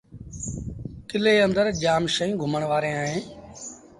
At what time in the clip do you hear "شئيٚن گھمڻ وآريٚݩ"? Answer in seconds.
2.15-2.99